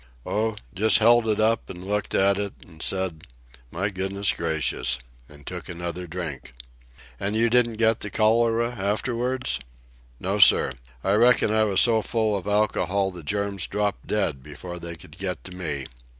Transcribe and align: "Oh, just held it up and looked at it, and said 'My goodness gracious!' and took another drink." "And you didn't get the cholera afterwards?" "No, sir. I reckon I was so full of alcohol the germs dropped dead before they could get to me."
"Oh, 0.25 0.55
just 0.73 0.97
held 0.97 1.27
it 1.27 1.39
up 1.39 1.69
and 1.69 1.85
looked 1.85 2.15
at 2.15 2.39
it, 2.39 2.55
and 2.65 2.81
said 2.81 3.21
'My 3.69 3.89
goodness 3.89 4.31
gracious!' 4.33 4.97
and 5.29 5.45
took 5.45 5.69
another 5.69 6.07
drink." 6.07 6.53
"And 7.19 7.35
you 7.35 7.51
didn't 7.51 7.75
get 7.75 7.99
the 7.99 8.09
cholera 8.09 8.71
afterwards?" 8.71 9.59
"No, 10.19 10.39
sir. 10.39 10.73
I 11.03 11.13
reckon 11.13 11.51
I 11.51 11.65
was 11.65 11.81
so 11.81 12.01
full 12.01 12.35
of 12.35 12.47
alcohol 12.47 13.11
the 13.11 13.21
germs 13.21 13.67
dropped 13.67 14.07
dead 14.07 14.41
before 14.41 14.79
they 14.79 14.95
could 14.95 15.19
get 15.19 15.43
to 15.43 15.51
me." 15.51 15.85